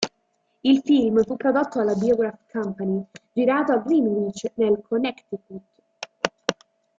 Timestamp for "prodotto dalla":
1.37-1.93